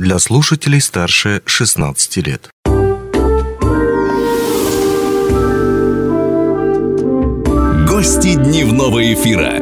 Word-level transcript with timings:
для 0.00 0.18
слушателей 0.18 0.80
старше 0.80 1.42
16 1.44 2.16
лет. 2.26 2.48
Гости 7.86 8.34
дневного 8.34 9.12
эфира. 9.12 9.58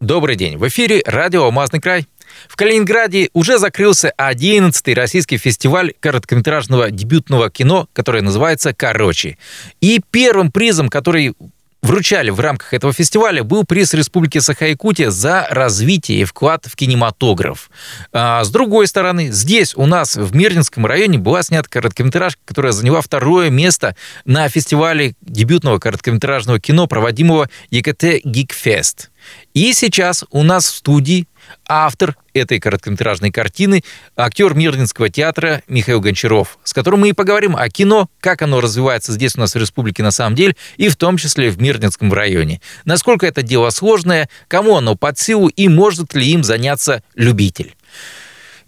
Добрый 0.00 0.36
день. 0.36 0.56
В 0.56 0.68
эфире 0.68 1.02
радио 1.04 1.42
«Алмазный 1.42 1.80
край». 1.80 2.06
В 2.48 2.54
Калининграде 2.54 3.28
уже 3.32 3.58
закрылся 3.58 4.12
11-й 4.16 4.94
российский 4.94 5.36
фестиваль 5.36 5.94
короткометражного 5.98 6.92
дебютного 6.92 7.50
кино, 7.50 7.88
который 7.92 8.22
называется 8.22 8.72
«Короче». 8.72 9.36
И 9.80 10.00
первым 10.12 10.52
призом, 10.52 10.88
который 10.88 11.34
вручали 11.82 12.30
в 12.30 12.40
рамках 12.40 12.74
этого 12.74 12.92
фестиваля, 12.92 13.42
был 13.42 13.64
приз 13.64 13.94
Республики 13.94 14.38
Саха-Якутия 14.38 15.10
за 15.10 15.46
развитие 15.50 16.20
и 16.20 16.24
вклад 16.24 16.66
в 16.66 16.76
кинематограф. 16.76 17.70
А, 18.12 18.44
с 18.44 18.50
другой 18.50 18.86
стороны, 18.86 19.30
здесь 19.30 19.74
у 19.74 19.86
нас 19.86 20.16
в 20.16 20.34
Мирнинском 20.34 20.86
районе 20.86 21.18
была 21.18 21.42
снята 21.42 21.68
короткометражка, 21.68 22.40
которая 22.44 22.72
заняла 22.72 23.00
второе 23.00 23.50
место 23.50 23.96
на 24.24 24.48
фестивале 24.48 25.14
дебютного 25.20 25.78
короткометражного 25.78 26.60
кино, 26.60 26.86
проводимого 26.86 27.48
ЕКТ 27.70 28.24
Гикфест. 28.24 29.10
И 29.54 29.72
сейчас 29.72 30.24
у 30.30 30.42
нас 30.42 30.66
в 30.70 30.76
студии 30.76 31.26
автор 31.66 32.16
этой 32.32 32.60
короткометражной 32.60 33.30
картины, 33.30 33.82
актер 34.16 34.54
Мирнинского 34.54 35.08
театра 35.08 35.62
Михаил 35.68 36.00
Гончаров, 36.00 36.58
с 36.64 36.72
которым 36.72 37.00
мы 37.00 37.10
и 37.10 37.12
поговорим 37.12 37.56
о 37.56 37.68
кино, 37.68 38.08
как 38.20 38.42
оно 38.42 38.60
развивается 38.60 39.12
здесь 39.12 39.36
у 39.36 39.40
нас 39.40 39.54
в 39.54 39.58
республике 39.58 40.02
на 40.02 40.10
самом 40.10 40.34
деле, 40.34 40.56
и 40.76 40.88
в 40.88 40.96
том 40.96 41.16
числе 41.16 41.50
в 41.50 41.60
Мирнинском 41.60 42.12
районе. 42.12 42.60
Насколько 42.84 43.26
это 43.26 43.42
дело 43.42 43.70
сложное, 43.70 44.28
кому 44.48 44.76
оно 44.76 44.94
под 44.94 45.18
силу 45.18 45.48
и 45.48 45.68
может 45.68 46.14
ли 46.14 46.26
им 46.26 46.44
заняться 46.44 47.02
любитель. 47.14 47.74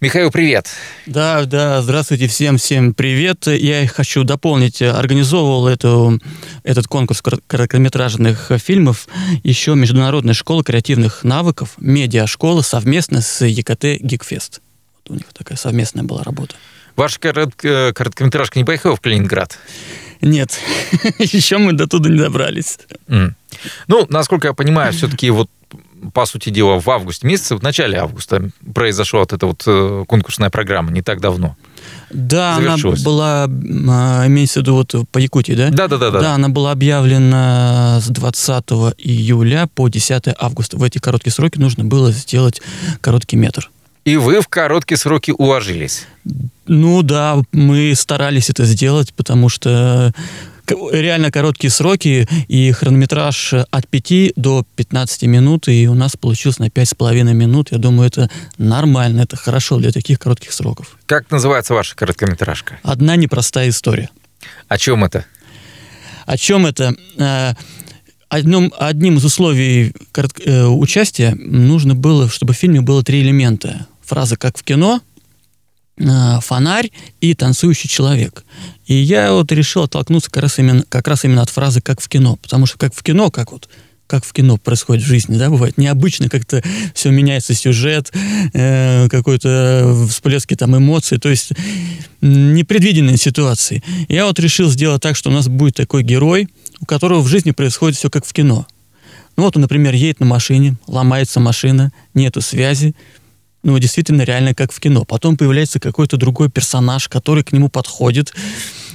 Михаил, 0.02 0.32
привет. 0.32 0.66
Да, 1.06 1.44
да, 1.44 1.80
здравствуйте 1.80 2.26
всем, 2.26 2.58
всем 2.58 2.92
привет. 2.92 3.46
Я 3.46 3.86
хочу 3.86 4.24
дополнить, 4.24 4.82
организовывал 4.82 5.68
эту, 5.68 6.18
этот 6.64 6.88
конкурс 6.88 7.22
короткометражных 7.46 8.50
фильмов 8.58 9.06
еще 9.44 9.76
Международная 9.76 10.34
школа 10.34 10.64
креативных 10.64 11.22
навыков, 11.22 11.74
медиашкола 11.76 12.62
совместно 12.62 13.20
с 13.20 13.44
ЕКТ 13.46 14.02
Гикфест. 14.02 14.60
Вот 15.04 15.12
у 15.12 15.14
них 15.14 15.26
такая 15.32 15.56
совместная 15.56 16.02
была 16.02 16.24
работа. 16.24 16.56
Ваша 16.96 17.20
коротко- 17.20 17.92
короткометражка 17.92 18.58
не 18.58 18.64
поехала 18.64 18.96
в 18.96 19.00
Калининград? 19.00 19.56
Нет, 20.20 20.58
еще 21.20 21.58
мы 21.58 21.74
до 21.74 21.86
туда 21.86 22.10
не 22.10 22.18
добрались. 22.18 22.80
Mm. 23.06 23.34
Ну, 23.86 24.06
насколько 24.08 24.48
я 24.48 24.52
понимаю, 24.52 24.92
все-таки 24.92 25.30
вот 25.30 25.48
по 26.12 26.26
сути 26.26 26.50
дела, 26.50 26.80
в 26.80 26.88
августе 26.90 27.26
месяце, 27.26 27.56
в 27.56 27.62
начале 27.62 27.98
августа 27.98 28.50
произошла 28.74 29.20
вот 29.20 29.32
эта 29.32 29.46
вот 29.46 29.62
э, 29.66 30.04
конкурсная 30.06 30.50
программа, 30.50 30.90
не 30.90 31.02
так 31.02 31.20
давно. 31.20 31.56
Да, 32.10 32.56
она 32.56 32.76
была, 32.76 33.44
а, 33.44 34.26
имеется 34.26 34.60
в 34.60 34.62
виду 34.62 34.74
вот 34.74 34.94
по 35.10 35.18
Якутии, 35.18 35.52
да? 35.52 35.70
Да, 35.70 35.88
да, 35.88 35.98
да, 35.98 36.10
да. 36.10 36.20
Да, 36.20 36.34
она 36.34 36.48
была 36.48 36.72
объявлена 36.72 38.00
с 38.00 38.08
20 38.08 38.64
июля 38.98 39.68
по 39.74 39.88
10 39.88 40.34
августа. 40.38 40.76
В 40.76 40.82
эти 40.82 40.98
короткие 40.98 41.32
сроки 41.32 41.58
нужно 41.58 41.84
было 41.84 42.12
сделать 42.12 42.60
короткий 43.00 43.36
метр. 43.36 43.70
И 44.04 44.16
вы 44.16 44.40
в 44.40 44.48
короткие 44.48 44.98
сроки 44.98 45.32
уложились? 45.36 46.06
Ну 46.66 47.02
да, 47.02 47.38
мы 47.52 47.94
старались 47.94 48.50
это 48.50 48.64
сделать, 48.64 49.14
потому 49.14 49.48
что 49.48 50.12
реально 50.68 51.30
короткие 51.30 51.70
сроки 51.70 52.28
и 52.48 52.72
хронометраж 52.72 53.54
от 53.70 53.88
5 53.88 54.32
до 54.36 54.64
15 54.76 55.22
минут, 55.24 55.68
и 55.68 55.88
у 55.88 55.94
нас 55.94 56.16
получилось 56.16 56.58
на 56.58 56.68
5,5 56.68 57.32
минут. 57.32 57.72
Я 57.72 57.78
думаю, 57.78 58.08
это 58.08 58.30
нормально, 58.58 59.22
это 59.22 59.36
хорошо 59.36 59.78
для 59.78 59.92
таких 59.92 60.18
коротких 60.18 60.52
сроков. 60.52 60.96
Как 61.06 61.30
называется 61.30 61.74
ваша 61.74 61.96
короткометражка? 61.96 62.78
«Одна 62.82 63.16
непростая 63.16 63.68
история». 63.68 64.10
О 64.68 64.78
чем 64.78 65.04
это? 65.04 65.24
О 66.26 66.36
чем 66.36 66.66
это? 66.66 66.94
Э, 67.18 67.54
одним, 68.28 68.72
одним 68.78 69.18
из 69.18 69.24
условий 69.24 69.92
э, 70.44 70.64
участия 70.64 71.34
нужно 71.34 71.94
было, 71.94 72.28
чтобы 72.28 72.54
в 72.54 72.56
фильме 72.56 72.80
было 72.80 73.02
три 73.02 73.20
элемента. 73.20 73.86
Фраза 74.04 74.36
«как 74.36 74.58
в 74.58 74.62
кино», 74.62 75.00
фонарь 75.96 76.90
и 77.20 77.34
танцующий 77.34 77.88
человек. 77.88 78.44
И 78.86 78.94
я 78.94 79.32
вот 79.32 79.52
решил 79.52 79.82
оттолкнуться 79.82 80.30
как 80.30 80.42
раз 80.42 80.58
именно, 80.58 80.84
как 80.88 81.06
раз 81.06 81.24
именно 81.24 81.42
от 81.42 81.50
фразы 81.50 81.80
«как 81.80 82.00
в 82.00 82.08
кино», 82.08 82.36
потому 82.36 82.66
что 82.66 82.78
как 82.78 82.94
в 82.94 83.02
кино, 83.02 83.30
как 83.30 83.52
вот 83.52 83.68
как 84.12 84.26
в 84.26 84.32
кино 84.34 84.58
происходит 84.58 85.02
в 85.02 85.06
жизни, 85.06 85.38
да, 85.38 85.48
бывает 85.48 85.78
необычно, 85.78 86.28
как-то 86.28 86.62
все 86.94 87.10
меняется 87.10 87.54
сюжет, 87.54 88.12
э, 88.52 89.08
какой-то 89.08 90.06
всплески 90.10 90.54
там 90.54 90.76
эмоций, 90.76 91.18
то 91.18 91.30
есть 91.30 91.52
непредвиденные 92.20 93.16
ситуации. 93.16 93.82
Я 94.08 94.26
вот 94.26 94.38
решил 94.38 94.68
сделать 94.68 95.00
так, 95.00 95.16
что 95.16 95.30
у 95.30 95.32
нас 95.32 95.48
будет 95.48 95.76
такой 95.76 96.02
герой, 96.02 96.48
у 96.80 96.84
которого 96.84 97.22
в 97.22 97.28
жизни 97.28 97.52
происходит 97.52 97.96
все 97.96 98.10
как 98.10 98.26
в 98.26 98.32
кино. 98.34 98.66
Ну 99.38 99.44
вот 99.44 99.56
он, 99.56 99.62
например, 99.62 99.94
едет 99.94 100.20
на 100.20 100.26
машине, 100.26 100.76
ломается 100.86 101.40
машина, 101.40 101.90
нету 102.12 102.42
связи, 102.42 102.94
ну, 103.62 103.78
действительно, 103.78 104.22
реально 104.22 104.54
как 104.54 104.72
в 104.72 104.80
кино. 104.80 105.04
Потом 105.04 105.36
появляется 105.36 105.78
какой-то 105.78 106.16
другой 106.16 106.50
персонаж, 106.50 107.08
который 107.08 107.44
к 107.44 107.52
нему 107.52 107.68
подходит 107.68 108.34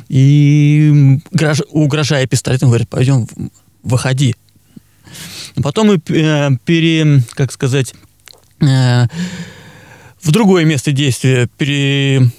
и, 0.10 1.20
угрожая 1.70 2.28
пистолетом, 2.28 2.70
говорит, 2.70 2.90
пойдем, 2.90 3.28
выходи. 3.84 4.36
Потом 5.64 5.88
мы 5.88 6.02
э, 6.10 6.50
пере, 6.66 7.24
как 7.32 7.52
сказать, 7.52 7.94
э, 8.62 9.08
в 10.22 10.32
другое 10.32 10.66
место 10.66 10.92
действия 10.92 11.48
пере... 11.58 12.30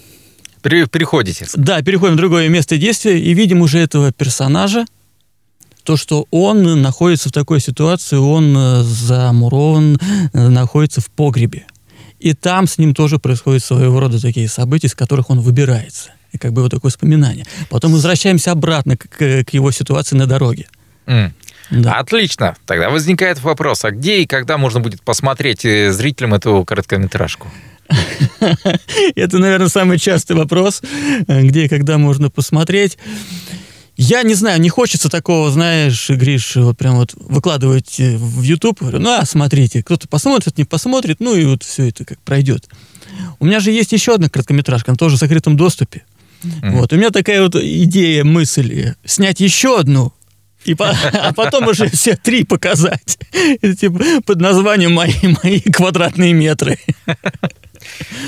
Пере, 0.63 0.87
переходите. 0.87 1.47
Да, 1.55 1.81
переходим 1.83 2.15
в 2.15 2.19
другое 2.19 2.49
место 2.49 2.77
действия 2.77 3.19
и 3.19 3.33
видим 3.33 3.63
уже 3.63 3.79
этого 3.79 4.13
персонажа, 4.13 4.85
то, 5.85 5.97
что 5.97 6.27
он 6.31 6.83
находится 6.83 7.31
в 7.31 7.33
такой 7.33 7.61
ситуации, 7.61 8.17
он 8.17 8.55
э, 8.57 8.83
замурован, 8.83 9.99
находится 10.33 11.01
в 11.01 11.11
погребе. 11.11 11.67
И 12.19 12.35
там 12.35 12.67
с 12.67 12.79
ним 12.79 12.95
тоже 12.95 13.19
происходят 13.19 13.63
своего 13.63 14.01
рода 14.01 14.21
такие 14.21 14.49
события, 14.49 14.89
из 14.89 14.95
которых 14.95 15.31
он 15.31 15.41
выбирается. 15.41 16.11
И 16.33 16.39
как 16.39 16.53
бы 16.53 16.63
вот 16.63 16.71
такое 16.71 16.91
вспоминание. 16.91 17.47
Потом 17.71 17.93
возвращаемся 17.93 18.53
обратно 18.53 18.97
к, 18.97 19.09
к 19.09 19.51
его 19.51 19.71
ситуации 19.71 20.17
на 20.17 20.27
дороге. 20.27 20.67
Mm. 21.07 21.33
Да. 21.71 21.95
Отлично. 21.95 22.57
Тогда 22.67 22.91
возникает 22.91 23.41
вопрос, 23.43 23.85
а 23.85 23.91
где 23.91 24.23
и 24.23 24.27
когда 24.27 24.59
можно 24.59 24.81
будет 24.81 25.03
посмотреть 25.03 25.65
э, 25.65 25.93
зрителям 25.93 26.35
эту 26.35 26.65
короткометражку? 26.65 27.49
Это, 29.17 29.39
наверное, 29.39 29.69
самый 29.69 29.99
частый 29.99 30.37
вопрос, 30.37 30.83
э, 31.27 31.43
где 31.43 31.65
и 31.65 31.69
когда 31.69 31.99
можно 31.99 32.31
посмотреть. 32.31 32.99
Я 34.01 34.23
не 34.23 34.35
знаю, 34.35 34.61
не 34.61 34.69
хочется 34.69 35.09
такого, 35.09 35.51
знаешь, 35.51 36.09
Гриш, 36.09 36.55
вот 36.55 36.79
прям 36.79 36.95
вот 36.99 37.15
выкладывать 37.17 37.99
э, 37.99 38.17
в 38.17 38.43
YouTube. 38.43 38.79
Говорю, 38.81 39.01
ну, 39.01 39.19
а 39.19 39.25
смотрите, 39.27 39.83
кто-то 39.83 40.07
посмотрит, 40.07 40.57
не 40.57 40.65
посмотрит, 40.65 41.17
ну 41.19 41.35
и 41.35 41.45
вот 41.45 41.65
все 41.65 41.89
это 41.89 42.05
как 42.05 42.21
пройдет. 42.21 42.69
У 43.41 43.45
меня 43.45 43.59
же 43.59 43.73
есть 43.73 43.91
еще 43.91 44.15
одна 44.15 44.29
короткометражка, 44.29 44.93
она 44.93 44.97
тоже 44.97 45.17
в 45.17 45.19
закрытом 45.19 45.57
доступе. 45.57 46.05
Mm-hmm. 46.45 46.71
Вот, 46.71 46.93
у 46.93 46.97
меня 46.97 47.11
такая 47.11 47.43
вот 47.43 47.57
идея, 47.57 48.23
мысль, 48.23 48.73
э, 48.73 48.95
снять 49.05 49.41
еще 49.41 49.81
одну, 49.81 50.13
и 50.65 50.75
по, 50.75 50.91
а 51.13 51.33
потом 51.35 51.67
уже 51.67 51.91
все 51.91 52.15
три 52.15 52.45
показать. 52.45 53.19
Типа, 53.81 53.99
под 54.25 54.41
названием 54.41 54.93
мои, 54.93 55.13
мои 55.43 55.61
квадратные 55.61 56.35
метры. 56.35 56.79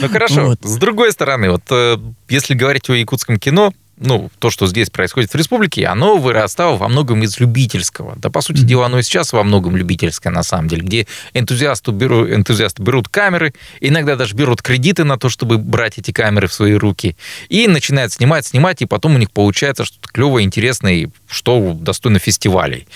Ну 0.01 0.09
хорошо. 0.09 0.47
Вот. 0.47 0.65
С 0.65 0.77
другой 0.79 1.13
стороны, 1.13 1.53
вот 1.53 1.63
э, 1.71 1.97
если 2.29 2.55
говорить 2.55 2.91
о 2.91 2.95
якутском 2.95 3.39
кино, 3.39 3.73
ну, 4.01 4.31
то, 4.39 4.51
что 4.51 4.67
здесь 4.67 4.89
происходит 4.89 5.31
в 5.31 5.35
республике, 5.35 5.87
оно 5.87 6.17
вырастало 6.17 6.77
во 6.77 6.89
многом 6.89 7.23
из 7.23 7.39
любительского. 7.39 8.17
Да, 8.17 8.31
по 8.31 8.41
сути 8.41 8.61
mm-hmm. 8.61 8.65
дела, 8.65 8.87
оно 8.87 8.99
и 8.99 9.03
сейчас 9.03 9.33
во 9.33 9.45
многом 9.45 9.77
любительское, 9.77 10.33
на 10.33 10.43
самом 10.43 10.69
деле, 10.69 10.83
где 10.83 11.07
энтузиасты 11.35 11.93
берут, 11.93 12.31
энтузиасты 12.31 12.83
берут 12.83 13.09
камеры, 13.09 13.53
иногда 13.81 14.17
даже 14.17 14.35
берут 14.35 14.63
кредиты 14.63 15.05
на 15.05 15.19
то, 15.19 15.29
чтобы 15.29 15.59
брать 15.59 15.99
эти 15.99 16.13
камеры 16.13 16.49
в 16.49 16.55
свои 16.55 16.73
руки, 16.73 17.15
и 17.51 17.69
начинают 17.69 18.13
снимать, 18.13 18.47
снимать, 18.47 18.81
и 18.81 18.87
потом 18.87 19.17
у 19.17 19.19
них 19.19 19.31
получается 19.31 19.85
что-то 19.85 20.09
клевое, 20.09 20.45
интересное, 20.45 21.11
что 21.29 21.75
достойно 21.79 22.19
фестивалей 22.19 22.89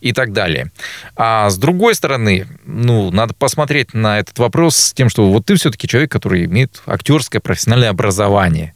и 0.00 0.12
так 0.12 0.32
далее. 0.32 0.70
А 1.16 1.50
с 1.50 1.58
другой 1.58 1.96
стороны, 1.96 2.46
ну, 2.64 3.10
надо 3.10 3.34
посмотреть 3.34 3.94
на 3.94 4.20
этот 4.20 4.38
вопрос 4.38 4.76
с 4.76 4.92
тем, 4.92 5.08
что 5.08 5.28
вот 5.28 5.46
ты 5.46 5.56
все-таки 5.56 5.88
человек, 5.88 6.12
который 6.12 6.44
имеет 6.44 6.82
актерское 6.86 7.40
профессиональное 7.40 7.90
образование, 7.90 8.74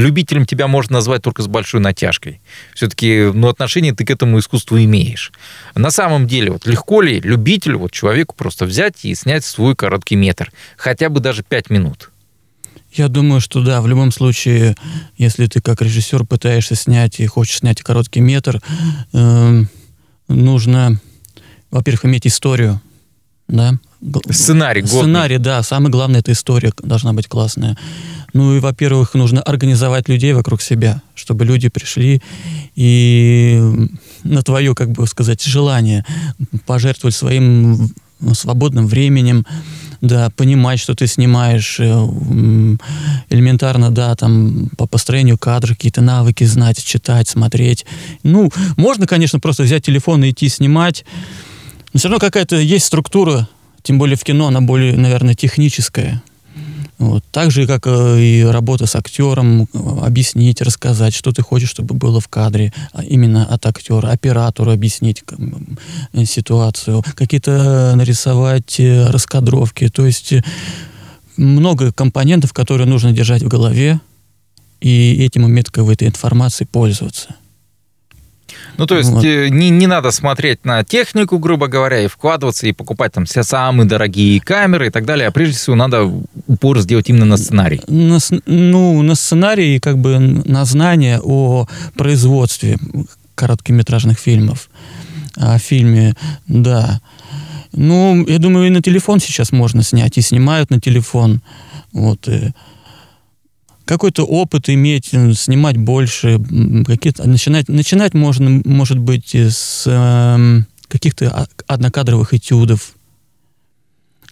любителем 0.00 0.46
тебя 0.46 0.66
можно 0.66 0.94
назвать 0.94 1.22
только 1.22 1.42
с 1.42 1.46
большой 1.46 1.80
натяжкой. 1.80 2.40
Все-таки 2.74 3.30
ну, 3.32 3.48
отношение 3.48 3.94
ты 3.94 4.04
к 4.04 4.10
этому 4.10 4.38
искусству 4.38 4.78
имеешь. 4.78 5.32
На 5.74 5.90
самом 5.90 6.26
деле, 6.26 6.50
вот 6.50 6.66
легко 6.66 7.00
ли 7.00 7.20
любителю, 7.20 7.78
вот 7.78 7.92
человеку 7.92 8.34
просто 8.36 8.66
взять 8.66 9.04
и 9.04 9.14
снять 9.14 9.44
свой 9.44 9.74
короткий 9.74 10.16
метр? 10.16 10.50
Хотя 10.76 11.08
бы 11.08 11.20
даже 11.20 11.42
пять 11.42 11.70
минут. 11.70 12.10
Я 12.92 13.08
думаю, 13.08 13.40
что 13.40 13.60
да, 13.62 13.80
в 13.80 13.88
любом 13.88 14.12
случае, 14.12 14.76
если 15.16 15.46
ты 15.46 15.60
как 15.60 15.82
режиссер 15.82 16.24
пытаешься 16.24 16.76
снять 16.76 17.18
и 17.18 17.26
хочешь 17.26 17.58
снять 17.58 17.82
короткий 17.82 18.20
метр, 18.20 18.62
э, 19.12 19.62
нужно, 20.28 21.00
во-первых, 21.72 22.04
иметь 22.04 22.26
историю, 22.26 22.80
да. 23.48 23.74
Сценарий 24.30 24.82
годный. 24.82 24.98
Сценарий, 24.98 25.38
да. 25.38 25.62
Самое 25.62 25.90
главное, 25.90 26.20
это 26.20 26.32
история 26.32 26.72
должна 26.82 27.12
быть 27.12 27.28
классная. 27.28 27.76
Ну 28.32 28.56
и, 28.56 28.60
во-первых, 28.60 29.14
нужно 29.14 29.40
организовать 29.40 30.08
людей 30.08 30.32
вокруг 30.32 30.60
себя, 30.60 31.02
чтобы 31.14 31.44
люди 31.44 31.68
пришли 31.68 32.20
и 32.74 33.62
на 34.24 34.42
твое, 34.42 34.74
как 34.74 34.90
бы 34.90 35.06
сказать, 35.06 35.42
желание 35.42 36.04
пожертвовать 36.66 37.14
своим 37.14 37.90
свободным 38.32 38.86
временем, 38.86 39.46
да, 40.00 40.30
понимать, 40.30 40.80
что 40.80 40.94
ты 40.94 41.06
снимаешь, 41.06 41.78
э, 41.78 41.84
элементарно, 43.30 43.90
да, 43.90 44.14
там, 44.14 44.68
по 44.76 44.86
построению 44.86 45.38
кадров 45.38 45.76
какие-то 45.76 46.00
навыки 46.00 46.44
знать, 46.44 46.82
читать, 46.82 47.28
смотреть. 47.28 47.86
Ну, 48.22 48.50
можно, 48.76 49.06
конечно, 49.06 49.40
просто 49.40 49.62
взять 49.62 49.84
телефон 49.84 50.24
и 50.24 50.30
идти 50.30 50.48
снимать, 50.48 51.04
но 51.94 51.98
все 51.98 52.08
равно 52.08 52.18
какая-то 52.18 52.56
есть 52.56 52.86
структура, 52.86 53.48
тем 53.82 53.98
более 53.98 54.16
в 54.16 54.24
кино, 54.24 54.48
она 54.48 54.60
более, 54.60 54.96
наверное, 54.96 55.34
техническая. 55.34 56.22
Вот. 56.98 57.24
Так 57.30 57.50
же, 57.50 57.66
как 57.66 57.86
э, 57.86 58.20
и 58.20 58.42
работа 58.42 58.86
с 58.86 58.96
актером, 58.96 59.68
объяснить, 60.02 60.60
рассказать, 60.60 61.14
что 61.14 61.32
ты 61.32 61.42
хочешь, 61.42 61.70
чтобы 61.70 61.94
было 61.94 62.20
в 62.20 62.28
кадре, 62.28 62.72
а 62.92 63.04
именно 63.04 63.44
от 63.44 63.66
актера, 63.66 64.08
оператору 64.08 64.72
объяснить 64.72 65.22
э, 66.12 66.24
ситуацию, 66.24 67.04
какие-то 67.14 67.94
нарисовать 67.94 68.80
э, 68.80 69.10
раскадровки. 69.10 69.88
То 69.88 70.04
есть 70.04 70.34
много 71.36 71.92
компонентов, 71.92 72.52
которые 72.52 72.88
нужно 72.88 73.12
держать 73.12 73.42
в 73.42 73.48
голове, 73.48 74.00
и 74.80 75.24
этим 75.24 75.44
уметь 75.44 75.70
как 75.70 75.84
бы, 75.84 75.92
этой 75.92 76.08
информацией 76.08 76.68
пользоваться. 76.70 77.36
Ну, 78.76 78.86
то 78.86 78.96
есть 78.96 79.10
вот. 79.10 79.24
Э, 79.24 79.48
не, 79.48 79.70
не 79.70 79.86
надо 79.86 80.10
смотреть 80.10 80.64
на 80.64 80.84
технику, 80.84 81.38
грубо 81.38 81.66
говоря, 81.68 82.00
и 82.00 82.08
вкладываться, 82.08 82.66
и 82.66 82.72
покупать 82.72 83.12
там 83.12 83.24
все 83.24 83.42
самые 83.42 83.86
дорогие 83.86 84.40
камеры 84.40 84.88
и 84.88 84.90
так 84.90 85.04
далее, 85.04 85.28
а 85.28 85.30
прежде 85.30 85.56
всего 85.56 85.76
надо 85.76 86.10
упор 86.46 86.80
сделать 86.80 87.08
именно 87.08 87.24
на 87.24 87.36
сценарий. 87.36 87.80
На, 87.86 88.18
ну, 88.46 89.02
на 89.02 89.14
сценарий 89.14 89.76
и 89.76 89.80
как 89.80 89.98
бы 89.98 90.18
на 90.18 90.64
знание 90.64 91.20
о 91.22 91.66
производстве 91.96 92.78
короткометражных 93.34 94.18
фильмов. 94.18 94.68
О 95.36 95.58
фильме, 95.58 96.14
да. 96.46 97.00
Ну, 97.72 98.24
я 98.26 98.38
думаю, 98.38 98.68
и 98.68 98.70
на 98.70 98.82
телефон 98.82 99.20
сейчас 99.20 99.52
можно 99.52 99.82
снять, 99.82 100.16
и 100.18 100.20
снимают 100.20 100.70
на 100.70 100.80
телефон. 100.80 101.42
Вот, 101.92 102.28
и 102.28 102.52
какой-то 103.84 104.24
опыт 104.24 104.68
иметь, 104.68 105.10
э, 105.12 105.32
снимать 105.34 105.76
больше, 105.76 106.38
какие-то 106.86 107.28
начинать 107.28 107.68
начинать 107.68 108.14
можно, 108.14 108.62
может 108.64 108.98
быть, 108.98 109.34
с 109.34 109.84
э, 109.86 110.62
каких-то 110.88 111.46
однокадровых 111.66 112.34
этюдов, 112.34 112.94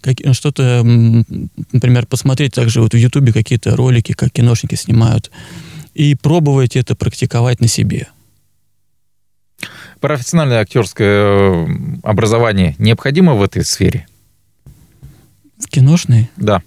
как, 0.00 0.16
что-то, 0.32 0.82
например, 0.84 2.06
посмотреть 2.06 2.54
также 2.54 2.80
вот 2.80 2.94
в 2.94 2.96
Ютубе 2.96 3.32
какие-то 3.32 3.76
ролики, 3.76 4.12
как 4.12 4.32
киношники 4.32 4.74
снимают, 4.74 5.30
и 5.94 6.14
пробовать 6.14 6.76
это 6.76 6.96
практиковать 6.96 7.60
на 7.60 7.68
себе. 7.68 8.08
Профессиональное 10.00 10.58
актерское 10.58 11.08
э, 11.08 11.66
образование 12.02 12.74
необходимо 12.78 13.34
в 13.34 13.42
этой 13.42 13.64
сфере? 13.64 14.06
В 15.58 15.68
киношной? 15.68 16.28
Да. 16.36 16.62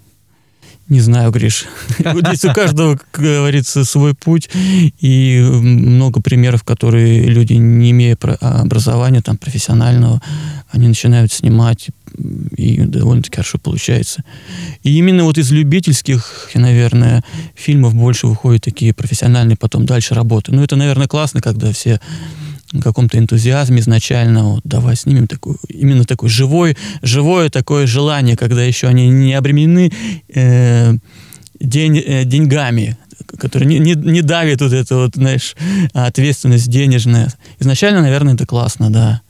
Не 0.88 1.00
знаю, 1.00 1.32
Гриш. 1.32 1.64
Здесь 1.98 2.44
у 2.44 2.52
каждого, 2.52 2.96
как 3.10 3.22
говорится, 3.22 3.84
свой 3.84 4.14
путь. 4.14 4.48
И 5.00 5.40
много 5.40 6.22
примеров, 6.22 6.62
которые 6.62 7.24
люди, 7.24 7.54
не 7.54 7.90
имея 7.90 8.16
образования 8.40 9.20
там, 9.20 9.36
профессионального, 9.36 10.22
они 10.70 10.86
начинают 10.86 11.32
снимать, 11.32 11.88
и 12.56 12.78
довольно-таки 12.82 13.36
хорошо 13.36 13.58
получается. 13.58 14.22
И 14.84 14.96
именно 14.96 15.24
вот 15.24 15.38
из 15.38 15.50
любительских, 15.50 16.50
наверное, 16.54 17.24
фильмов 17.56 17.94
больше 17.94 18.28
выходят 18.28 18.62
такие 18.62 18.94
профессиональные 18.94 19.56
потом 19.56 19.86
дальше 19.86 20.14
работы. 20.14 20.52
Ну, 20.52 20.62
это, 20.62 20.76
наверное, 20.76 21.08
классно, 21.08 21.40
когда 21.40 21.72
все 21.72 22.00
каком-то 22.80 23.18
энтузиазме 23.18 23.80
изначально, 23.80 24.44
вот, 24.44 24.62
давай 24.64 24.96
снимем 24.96 25.26
такую, 25.26 25.58
именно 25.68 26.04
такое 26.04 26.28
живой, 26.28 26.76
живое 27.02 27.50
такое 27.50 27.86
желание, 27.86 28.36
когда 28.36 28.62
еще 28.62 28.88
они 28.88 29.08
не 29.08 29.34
обременены 29.34 29.92
э, 30.34 30.94
день, 31.60 31.98
э, 31.98 32.24
деньгами, 32.24 32.96
которые 33.38 33.68
не, 33.68 33.78
не, 33.78 33.94
не 33.94 34.22
давит 34.22 34.60
вот 34.60 34.72
эту 34.72 34.96
вот, 34.96 35.14
знаешь, 35.14 35.54
ответственность 35.92 36.68
денежная. 36.68 37.32
Изначально, 37.58 38.02
наверное, 38.02 38.34
это 38.34 38.46
классно, 38.46 38.90
да. 38.90 39.22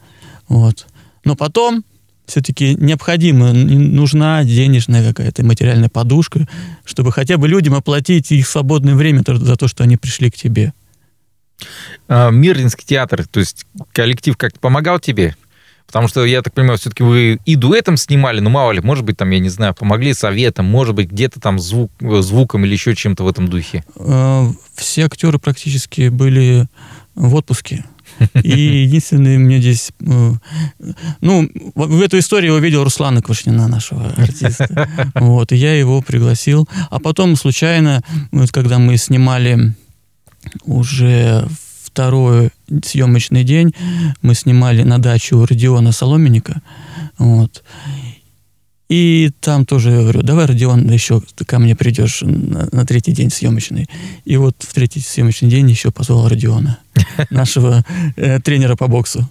Вот. 0.49 0.87
Но 1.25 1.35
потом 1.37 1.85
все-таки 2.27 2.75
необходимо, 2.75 3.53
нужна 3.53 4.45
денежная 4.45 5.07
какая-то 5.07 5.45
материальная 5.45 5.89
подушка, 5.89 6.47
чтобы 6.85 7.13
хотя 7.13 7.37
бы 7.37 7.49
людям 7.49 7.75
оплатить 7.75 8.33
их 8.33 8.49
свободное 8.49 8.95
время 8.95 9.23
за 9.27 9.57
то, 9.57 9.69
что 9.69 9.85
они 9.85 9.97
пришли 9.97 10.31
к 10.31 10.37
тебе. 10.37 10.73
А, 12.09 12.31
Мирлинский 12.31 12.85
театр, 12.87 13.27
то 13.27 13.41
есть 13.41 13.67
коллектив 13.93 14.37
как-то 14.37 14.61
помогал 14.61 15.01
тебе? 15.01 15.37
Потому 15.87 16.09
что, 16.09 16.25
я 16.25 16.43
так 16.43 16.53
понимаю, 16.53 16.79
все-таки 16.79 17.05
вы 17.05 17.39
и 17.45 17.55
дуэтом 17.55 17.97
снимали, 17.97 18.41
ну, 18.41 18.51
мало 18.51 18.73
ли, 18.73 18.81
может 18.81 19.05
быть, 19.05 19.17
там, 19.17 19.31
я 19.31 19.39
не 19.39 19.49
знаю, 19.49 19.73
помогли 19.73 20.15
советом, 20.15 20.67
может 20.67 20.97
быть, 20.97 21.11
где-то 21.11 21.41
там 21.41 21.61
звук, 21.61 21.93
звуком 22.01 22.65
или 22.65 22.73
еще 22.73 22.95
чем-то 22.97 23.23
в 23.23 23.29
этом 23.29 23.49
духе. 23.49 23.85
А, 23.97 24.51
все 24.75 25.07
актеры 25.07 25.39
практически 25.39 26.09
были 26.09 26.67
в 27.15 27.35
отпуске. 27.37 27.85
И 28.35 28.49
единственный 28.85 29.39
мне 29.39 29.59
здесь... 29.61 29.93
Э, 30.01 30.33
ну, 31.21 31.49
в 31.75 32.01
эту 32.01 32.19
историю 32.19 32.53
я 32.53 32.59
увидел 32.59 32.83
Руслана 32.83 33.23
Квашнина, 33.23 33.69
нашего 33.69 34.09
артиста. 34.17 34.89
Вот, 35.15 35.53
и 35.53 35.57
я 35.57 35.79
его 35.79 36.03
пригласил. 36.03 36.69
А 36.91 36.99
потом 36.99 37.37
случайно, 37.37 38.03
вот, 38.33 38.51
когда 38.53 38.79
мы 38.79 38.97
снимали 38.97 39.75
уже 40.65 41.47
второй 41.83 42.51
съемочный 42.85 43.45
день 43.45 43.75
мы 44.23 44.35
снимали 44.35 44.83
на 44.83 44.99
дачу 44.99 45.39
у 45.39 45.47
Родиона 45.47 45.93
Соломенника. 45.93 46.61
Вот. 47.19 47.65
И 48.89 49.33
там 49.41 49.65
тоже 49.67 49.91
я 49.91 50.01
говорю, 50.03 50.23
давай, 50.23 50.47
Родион, 50.47 50.89
еще 50.91 51.21
ты 51.35 51.45
ко 51.45 51.59
мне 51.59 51.75
придешь 51.75 52.21
на, 52.23 52.69
на 52.71 52.87
третий 52.87 53.13
день 53.13 53.31
съемочный. 53.31 53.89
И 54.25 54.37
вот 54.37 54.57
в 54.61 54.73
третий 54.75 55.01
съемочный 55.01 55.49
день 55.49 55.69
еще 55.69 55.91
позвал 55.91 56.29
Родиона, 56.29 56.79
нашего 57.31 57.85
э, 58.17 58.41
тренера 58.41 58.77
по 58.77 58.87
боксу. 58.87 59.29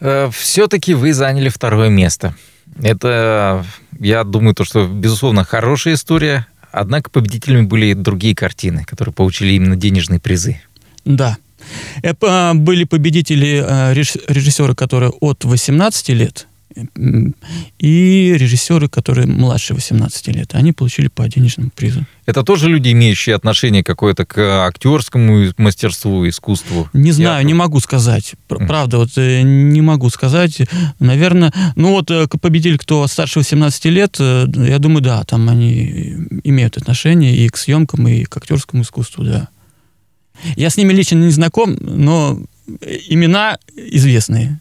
Э, 0.00 0.30
Все-таки 0.32 0.94
вы 0.94 1.14
заняли 1.14 1.48
второе 1.48 1.88
место. 1.88 2.34
Это, 2.80 3.64
я 3.98 4.22
думаю, 4.24 4.54
то, 4.54 4.64
что, 4.64 4.86
безусловно, 4.86 5.44
хорошая 5.44 5.94
история. 5.94 6.46
Однако 6.72 7.10
победителями 7.10 7.66
были 7.66 7.92
другие 7.92 8.34
картины, 8.34 8.84
которые 8.84 9.12
получили 9.12 9.52
именно 9.52 9.76
денежные 9.76 10.18
призы. 10.18 10.60
Да. 11.04 11.36
Это 12.02 12.52
были 12.56 12.84
победители 12.84 13.62
э, 13.64 13.94
режиссеры, 13.94 14.74
которые 14.74 15.12
от 15.20 15.44
18 15.44 16.08
лет, 16.08 16.48
и 17.78 18.34
режиссеры, 18.36 18.88
которые 18.88 19.26
младше 19.26 19.74
18 19.74 20.28
лет. 20.28 20.54
Они 20.54 20.72
получили 20.72 21.08
по 21.08 21.28
денежному 21.28 21.70
призу. 21.70 22.06
Это 22.26 22.42
тоже 22.42 22.68
люди, 22.68 22.90
имеющие 22.90 23.34
отношение 23.34 23.82
какое-то 23.82 24.24
к 24.24 24.66
актерскому 24.66 25.52
мастерству, 25.56 26.28
искусству? 26.28 26.88
Не 26.92 27.12
знаю, 27.12 27.38
театру? 27.38 27.46
не 27.48 27.54
могу 27.54 27.80
сказать. 27.80 28.34
Правда, 28.46 28.98
вот 28.98 29.10
э, 29.16 29.42
не 29.42 29.80
могу 29.80 30.08
сказать. 30.10 30.62
Наверное, 30.98 31.52
ну 31.76 31.90
вот 31.90 32.10
э, 32.10 32.28
победитель, 32.28 32.78
кто 32.78 33.06
старше 33.06 33.40
18 33.40 33.84
лет, 33.86 34.16
э, 34.20 34.46
я 34.54 34.78
думаю, 34.78 35.02
да, 35.02 35.24
там 35.24 35.48
они 35.48 36.16
имеют 36.44 36.76
отношение 36.76 37.34
и 37.36 37.48
к 37.48 37.56
съемкам, 37.56 38.06
и 38.08 38.24
к 38.24 38.36
актерскому 38.36 38.82
искусству, 38.82 39.24
да. 39.24 39.48
Я 40.56 40.70
с 40.70 40.76
ними 40.76 40.92
лично 40.92 41.16
не 41.16 41.30
знаком, 41.30 41.76
но 41.80 42.40
имена 43.08 43.58
известные. 43.76 44.60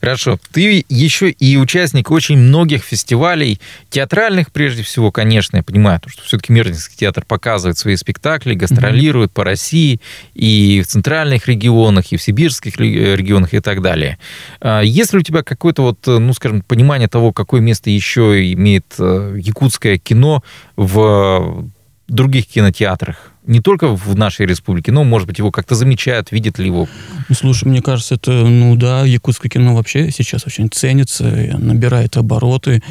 Хорошо. 0.00 0.38
Ты 0.52 0.84
еще 0.88 1.30
и 1.30 1.56
участник 1.56 2.10
очень 2.10 2.38
многих 2.38 2.82
фестивалей, 2.82 3.60
театральных 3.90 4.50
прежде 4.52 4.82
всего, 4.82 5.10
конечно, 5.10 5.56
я 5.56 5.62
понимаю, 5.62 6.00
что 6.06 6.22
все-таки 6.22 6.52
Мирнинский 6.52 6.96
театр 6.96 7.24
показывает 7.26 7.78
свои 7.78 7.96
спектакли, 7.96 8.54
гастролирует 8.54 9.30
mm-hmm. 9.30 9.34
по 9.34 9.44
России 9.44 10.00
и 10.34 10.82
в 10.82 10.86
центральных 10.86 11.48
регионах, 11.48 12.12
и 12.12 12.16
в 12.16 12.22
сибирских 12.22 12.78
регионах 12.78 13.54
и 13.54 13.60
так 13.60 13.82
далее. 13.82 14.18
А 14.60 14.80
есть 14.80 15.12
ли 15.12 15.18
у 15.18 15.22
тебя 15.22 15.42
какое-то 15.42 15.82
вот, 15.82 16.06
ну, 16.06 16.32
скажем, 16.32 16.62
понимание 16.62 17.08
того, 17.08 17.32
какое 17.32 17.60
место 17.60 17.90
еще 17.90 18.52
имеет 18.52 18.94
э, 18.98 19.36
якутское 19.38 19.98
кино 19.98 20.42
в 20.76 21.68
других 22.08 22.46
кинотеатрах? 22.46 23.32
Не 23.48 23.60
только 23.60 23.96
в 23.96 24.14
нашей 24.14 24.46
республике, 24.46 24.92
но, 24.92 25.04
может 25.04 25.26
быть, 25.26 25.38
его 25.38 25.50
как-то 25.50 25.74
замечают, 25.74 26.30
видят 26.32 26.58
ли 26.58 26.66
его? 26.66 26.86
Ну, 27.28 27.34
слушай, 27.34 27.66
мне 27.66 27.82
кажется, 27.82 28.14
это, 28.14 28.30
ну 28.30 28.76
да, 28.76 29.04
якутское 29.04 29.50
кино 29.50 29.74
вообще 29.74 30.10
сейчас 30.10 30.46
очень 30.46 30.68
ценится, 30.70 31.24
набирает 31.58 32.16
обороты, 32.16 32.82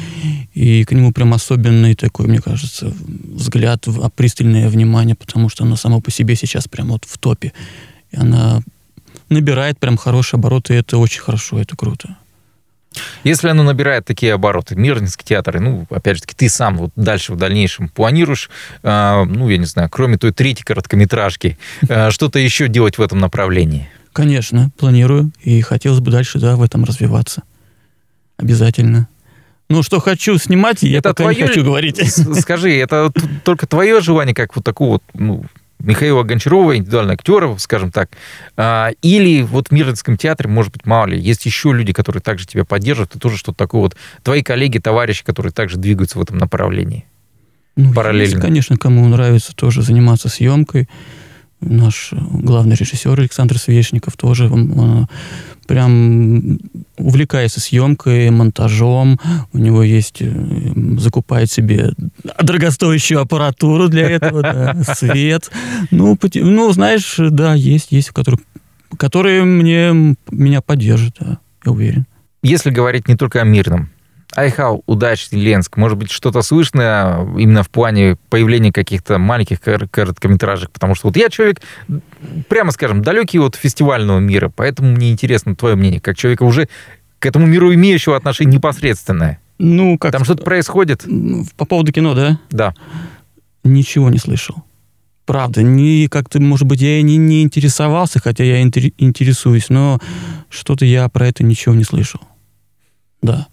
и 0.54 0.84
к 0.84 0.92
нему 0.92 1.12
прям 1.12 1.32
особенный 1.32 1.94
такой, 1.94 2.26
мне 2.26 2.40
кажется, 2.40 2.92
взгляд, 2.98 3.86
пристальное 4.16 4.68
внимание, 4.68 5.14
потому 5.14 5.48
что 5.48 5.64
оно 5.64 5.76
само 5.76 6.00
по 6.00 6.10
себе 6.10 6.34
сейчас 6.34 6.66
прям 6.66 6.88
вот 6.88 7.04
в 7.04 7.16
топе. 7.18 7.52
И 8.10 8.16
она 8.16 8.60
набирает 9.28 9.78
прям 9.78 9.96
хорошие 9.96 10.38
обороты, 10.38 10.74
и 10.74 10.78
это 10.78 10.98
очень 10.98 11.20
хорошо, 11.20 11.60
это 11.60 11.76
круто. 11.76 12.16
Если 13.24 13.48
оно 13.48 13.62
набирает 13.62 14.04
такие 14.04 14.34
обороты, 14.34 14.76
Мирнинский 14.76 15.24
театр, 15.24 15.60
ну, 15.60 15.86
опять 15.90 16.16
же 16.16 16.22
таки, 16.22 16.34
ты 16.34 16.48
сам 16.48 16.76
вот 16.76 16.90
дальше 16.96 17.32
в 17.32 17.36
дальнейшем 17.36 17.88
планируешь, 17.88 18.50
э, 18.82 19.24
ну, 19.24 19.48
я 19.48 19.58
не 19.58 19.66
знаю, 19.66 19.88
кроме 19.90 20.18
той 20.18 20.32
третьей 20.32 20.64
короткометражки, 20.64 21.58
э, 21.88 22.10
что-то 22.10 22.38
еще 22.38 22.68
делать 22.68 22.98
в 22.98 23.02
этом 23.02 23.18
направлении? 23.18 23.88
Конечно, 24.12 24.70
планирую, 24.78 25.32
и 25.42 25.60
хотелось 25.60 26.00
бы 26.00 26.10
дальше, 26.10 26.38
да, 26.38 26.56
в 26.56 26.62
этом 26.62 26.84
развиваться. 26.84 27.42
Обязательно. 28.36 29.08
Ну, 29.68 29.82
что 29.82 30.00
хочу 30.00 30.38
снимать, 30.38 30.82
я 30.82 30.98
это 30.98 31.10
пока 31.10 31.24
твое... 31.24 31.36
не 31.36 31.46
хочу 31.46 31.62
говорить. 31.62 32.00
Скажи, 32.40 32.74
это 32.76 33.12
только 33.44 33.66
твое 33.66 34.00
желание, 34.00 34.34
как 34.34 34.56
вот 34.56 34.64
такого 34.64 34.92
вот, 34.92 35.02
ну, 35.12 35.44
Михаила 35.80 36.22
Гончарова, 36.22 36.76
индивидуального 36.76 37.14
актера, 37.14 37.56
скажем 37.58 37.92
так, 37.92 38.10
а, 38.56 38.90
или 39.02 39.42
вот 39.42 39.68
в 39.68 39.70
Мирнинском 39.72 40.16
театре, 40.16 40.50
может 40.50 40.72
быть, 40.72 40.86
мало 40.86 41.06
ли, 41.06 41.20
есть 41.20 41.46
еще 41.46 41.72
люди, 41.72 41.92
которые 41.92 42.20
также 42.20 42.46
тебя 42.46 42.64
поддерживают, 42.64 43.14
и 43.14 43.18
тоже 43.18 43.36
что-то 43.36 43.58
такое 43.58 43.82
вот, 43.82 43.96
твои 44.22 44.42
коллеги, 44.42 44.78
товарищи, 44.78 45.24
которые 45.24 45.52
также 45.52 45.76
двигаются 45.76 46.18
в 46.18 46.22
этом 46.22 46.38
направлении? 46.38 47.06
Ну, 47.76 47.92
параллельно. 47.92 48.32
Есть, 48.32 48.40
конечно, 48.40 48.76
кому 48.76 49.06
нравится 49.06 49.54
тоже 49.54 49.82
заниматься 49.82 50.28
съемкой. 50.28 50.88
Наш 51.60 52.10
главный 52.12 52.76
режиссер 52.76 53.18
Александр 53.18 53.58
Свечников 53.58 54.16
тоже 54.16 54.48
он, 54.48 55.08
прям 55.68 56.58
увлекается 56.96 57.60
съемкой, 57.60 58.30
монтажом. 58.30 59.20
У 59.52 59.58
него 59.58 59.82
есть, 59.82 60.16
э, 60.20 60.72
закупает 60.98 61.52
себе 61.52 61.92
дорогостоящую 62.40 63.20
аппаратуру 63.20 63.88
для 63.88 64.08
этого, 64.10 64.42
да, 64.42 64.76
свет. 64.94 65.50
Ну, 65.90 66.18
ну, 66.34 66.72
знаешь, 66.72 67.16
да, 67.18 67.54
есть, 67.54 67.92
есть, 67.92 68.10
которые, 68.10 68.40
которые 68.96 69.44
мне, 69.44 70.16
меня 70.30 70.60
поддержат, 70.60 71.16
да, 71.20 71.38
я 71.64 71.72
уверен. 71.72 72.06
Если 72.42 72.70
говорить 72.70 73.08
не 73.08 73.16
только 73.16 73.40
о 73.40 73.44
мирном, 73.44 73.90
Айхау, 74.36 74.82
удачный 74.86 75.40
Ленск. 75.40 75.76
Может 75.76 75.96
быть, 75.96 76.10
что-то 76.10 76.42
слышно 76.42 77.26
именно 77.38 77.62
в 77.62 77.70
плане 77.70 78.16
появления 78.28 78.72
каких-то 78.72 79.18
маленьких 79.18 79.58
короткометражек, 79.60 80.70
потому 80.70 80.94
что 80.94 81.08
вот 81.08 81.16
я 81.16 81.30
человек, 81.30 81.60
прямо 82.48 82.70
скажем, 82.70 83.02
далекий 83.02 83.38
от 83.38 83.56
фестивального 83.56 84.18
мира, 84.18 84.52
поэтому 84.54 84.92
мне 84.92 85.10
интересно 85.10 85.56
твое 85.56 85.76
мнение, 85.76 86.00
как 86.00 86.16
человека 86.16 86.42
уже 86.42 86.68
к 87.18 87.26
этому 87.26 87.46
миру 87.46 87.72
имеющего 87.74 88.16
отношение 88.16 88.56
непосредственное. 88.56 89.40
Ну, 89.58 89.98
как... 89.98 90.12
Там 90.12 90.24
что-то 90.24 90.44
происходит? 90.44 91.04
По 91.56 91.64
поводу 91.64 91.92
кино, 91.92 92.14
да? 92.14 92.38
Да. 92.50 92.74
Ничего 93.64 94.08
не 94.08 94.18
слышал. 94.18 94.64
Правда, 95.26 95.62
не 95.62 96.08
как-то, 96.08 96.40
может 96.40 96.66
быть, 96.66 96.80
я 96.80 97.00
и 97.00 97.02
не, 97.02 97.18
не 97.18 97.42
интересовался, 97.42 98.18
хотя 98.18 98.44
я 98.44 98.62
интересуюсь, 98.62 99.68
но 99.68 99.98
что-то 100.48 100.86
я 100.86 101.08
про 101.08 101.26
это 101.26 101.44
ничего 101.44 101.74
не 101.74 101.84
слышал. 101.84 102.20
Да. 103.20 103.46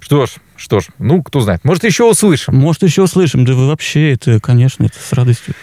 Что 0.00 0.26
ж, 0.26 0.30
что 0.56 0.80
ж, 0.80 0.86
ну, 0.98 1.22
кто 1.22 1.40
знает. 1.40 1.64
Может, 1.64 1.84
еще 1.84 2.04
услышим. 2.04 2.54
Может, 2.54 2.82
еще 2.82 3.02
услышим. 3.02 3.44
Да 3.44 3.54
вы 3.54 3.68
вообще, 3.68 4.12
это, 4.12 4.38
конечно, 4.40 4.84
это 4.84 4.98
с 4.98 5.12
радостью. 5.12 5.54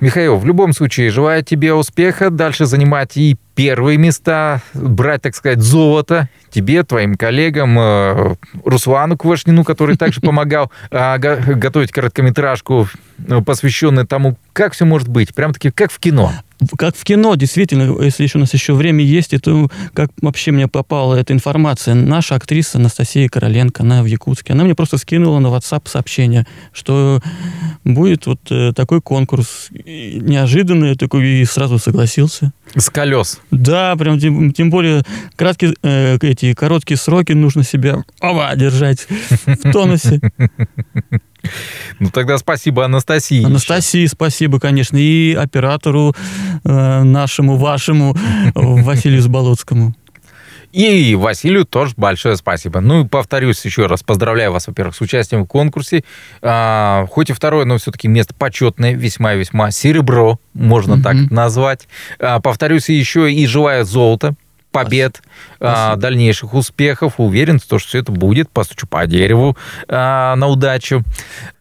Михаил, 0.00 0.36
в 0.36 0.46
любом 0.46 0.72
случае, 0.72 1.10
желаю 1.10 1.44
тебе 1.44 1.74
успеха, 1.74 2.30
дальше 2.30 2.66
занимать 2.66 3.16
и 3.16 3.36
первые 3.54 3.98
места, 3.98 4.62
брать, 4.74 5.22
так 5.22 5.34
сказать, 5.34 5.60
золото 5.60 6.28
тебе, 6.50 6.82
твоим 6.84 7.16
коллегам, 7.16 7.78
э, 7.78 8.34
Руслану 8.64 9.16
Квашнину, 9.16 9.64
который 9.64 9.96
также 9.96 10.20
помогал 10.22 10.70
э, 10.90 11.18
готовить 11.18 11.90
короткометражку, 11.90 12.88
э, 13.26 13.40
посвященную 13.44 14.06
тому, 14.06 14.36
как 14.52 14.72
все 14.72 14.84
может 14.84 15.08
быть, 15.08 15.34
прям-таки 15.34 15.70
как 15.70 15.90
в 15.90 15.98
кино 15.98 16.32
как 16.76 16.96
в 16.96 17.04
кино, 17.04 17.34
действительно, 17.34 18.02
если 18.02 18.24
еще 18.24 18.38
у 18.38 18.40
нас 18.40 18.52
еще 18.52 18.74
время 18.74 19.04
есть, 19.04 19.32
это 19.32 19.68
как 19.94 20.10
вообще 20.20 20.50
мне 20.50 20.68
попала 20.68 21.14
эта 21.14 21.32
информация. 21.32 21.94
Наша 21.94 22.34
актриса 22.34 22.78
Анастасия 22.78 23.28
Короленко, 23.28 23.82
она 23.82 24.02
в 24.02 24.06
Якутске, 24.06 24.52
она 24.52 24.64
мне 24.64 24.74
просто 24.74 24.98
скинула 24.98 25.38
на 25.38 25.48
WhatsApp 25.48 25.88
сообщение, 25.88 26.46
что 26.72 27.20
будет 27.84 28.26
вот 28.26 28.40
э, 28.50 28.72
такой 28.74 29.00
конкурс. 29.00 29.68
Неожиданный 29.70 30.96
такой, 30.96 31.26
и 31.26 31.44
сразу 31.44 31.78
согласился. 31.78 32.52
С 32.74 32.90
колес. 32.90 33.40
Да, 33.50 33.94
прям 33.96 34.18
тем, 34.18 34.52
тем 34.52 34.70
более 34.70 35.02
краткие, 35.36 35.74
э, 35.82 36.18
эти 36.20 36.54
короткие 36.54 36.98
сроки 36.98 37.32
нужно 37.32 37.62
себя 37.62 38.04
ова, 38.20 38.54
держать 38.56 39.06
в 39.08 39.72
тонусе. 39.72 40.20
Ну 42.00 42.10
тогда 42.10 42.38
спасибо 42.38 42.84
Анастасии. 42.84 43.44
Анастасии 43.44 44.06
спасибо, 44.06 44.60
конечно, 44.60 44.96
и 44.96 45.34
оператору 45.34 46.14
э, 46.64 47.02
нашему, 47.02 47.56
вашему, 47.56 48.16
Василию 48.54 49.22
Заболоцкому. 49.22 49.94
И 50.72 51.14
Василию 51.14 51.64
тоже 51.64 51.94
большое 51.96 52.36
спасибо. 52.36 52.80
Ну 52.80 53.04
и 53.04 53.08
повторюсь 53.08 53.64
еще 53.64 53.86
раз, 53.86 54.02
поздравляю 54.02 54.52
вас, 54.52 54.66
во-первых, 54.66 54.94
с 54.94 55.00
участием 55.00 55.44
в 55.44 55.46
конкурсе. 55.46 56.04
А, 56.42 57.06
хоть 57.10 57.30
и 57.30 57.32
второе, 57.32 57.64
но 57.64 57.78
все-таки 57.78 58.06
место 58.06 58.34
почетное, 58.34 58.92
весьма-весьма 58.92 59.70
серебро, 59.70 60.38
можно 60.52 60.94
mm-hmm. 60.94 61.02
так 61.02 61.30
назвать. 61.30 61.88
А, 62.18 62.40
повторюсь 62.40 62.90
еще 62.90 63.32
и 63.32 63.46
желаю 63.46 63.86
золота, 63.86 64.34
побед, 64.70 65.22
а, 65.60 65.96
дальнейших 65.96 66.54
успехов. 66.54 67.14
Уверен, 67.18 67.60
что 67.60 67.78
все 67.78 67.98
это 67.98 68.12
будет. 68.12 68.50
Постучу 68.50 68.86
по 68.86 69.06
дереву 69.06 69.56
а, 69.88 70.36
на 70.36 70.46
удачу. 70.46 71.04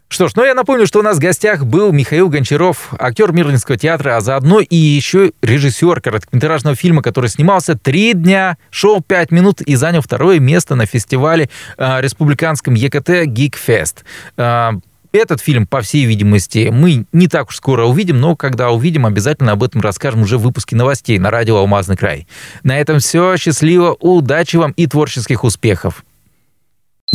Что 0.10 0.30
ж, 0.30 0.32
ну 0.36 0.46
я 0.46 0.54
напомню, 0.54 0.88
что 0.88 1.00
у 1.00 1.02
нас 1.02 1.18
в 1.18 1.20
гостях 1.20 1.66
был 1.66 1.92
Михаил 1.92 2.30
Гончаров, 2.30 2.94
актер 2.98 3.34
Мирлинского 3.34 3.78
театра, 3.78 4.16
а 4.16 4.22
заодно 4.22 4.62
и 4.62 4.76
еще 4.76 5.34
режиссер 5.42 6.00
короткометражного 6.00 6.78
фильма, 6.78 7.02
который 7.02 7.30
снимался 7.30 7.78
три 7.78 8.14
дня, 8.14 8.58
шел 8.70 9.02
пять 9.02 9.32
минут 9.32 9.60
и 9.60 9.76
занял 9.76 10.02
второе 10.02 10.40
место 10.40 10.76
на 10.76 10.86
фестивале 10.86 11.50
э, 11.78 12.02
республиканском 12.02 12.74
ЕКТ 12.74 13.26
Гикфест. 13.26 14.06
Э, 14.38 14.72
этот 15.18 15.42
фильм, 15.42 15.68
по 15.68 15.82
всей 15.82 16.06
видимости, 16.06 16.70
мы 16.72 17.06
не 17.12 17.28
так 17.28 17.50
уж 17.50 17.58
скоро 17.58 17.86
увидим, 17.86 18.20
но 18.20 18.36
когда 18.36 18.72
увидим, 18.72 19.06
обязательно 19.06 19.52
об 19.52 19.64
этом 19.64 19.82
расскажем 19.82 20.22
уже 20.22 20.38
в 20.38 20.42
выпуске 20.42 20.76
новостей 20.76 21.20
на 21.20 21.32
радио 21.32 21.58
«Алмазный 21.58 21.98
край». 21.98 22.28
На 22.64 22.80
этом 22.80 23.00
все. 23.00 23.38
Счастливо, 23.38 23.96
удачи 24.00 24.56
вам 24.58 24.72
и 24.72 24.88
творческих 24.88 25.44
успехов. 25.44 26.04